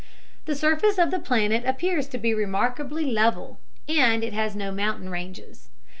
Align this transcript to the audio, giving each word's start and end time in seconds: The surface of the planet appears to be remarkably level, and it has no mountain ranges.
The 0.45 0.55
surface 0.55 0.97
of 0.97 1.11
the 1.11 1.19
planet 1.19 1.63
appears 1.63 2.07
to 2.07 2.17
be 2.17 2.33
remarkably 2.33 3.05
level, 3.11 3.59
and 3.87 4.23
it 4.23 4.33
has 4.33 4.55
no 4.55 4.71
mountain 4.71 5.09
ranges. 5.11 5.69